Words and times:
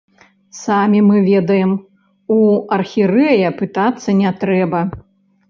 Самі 0.59 1.01
мы 1.09 1.19
ведаем, 1.31 1.71
у 2.37 2.39
архірэя 2.79 3.53
пытацца 3.61 4.09
не 4.25 4.35
трэба. 4.43 4.83